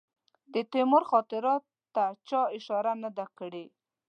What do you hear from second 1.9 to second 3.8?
ته چا اشاره نه ده کړې.